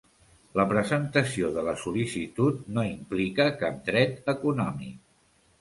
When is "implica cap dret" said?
2.95-4.33